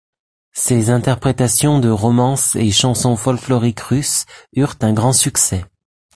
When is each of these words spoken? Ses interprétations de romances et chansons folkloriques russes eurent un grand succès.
Ses 0.55 0.89
interprétations 0.89 1.77
de 1.79 1.91
romances 1.91 2.55
et 2.55 2.71
chansons 2.71 3.15
folkloriques 3.15 3.81
russes 3.81 4.25
eurent 4.55 4.73
un 4.81 4.93
grand 4.93 5.13
succès. 5.13 5.63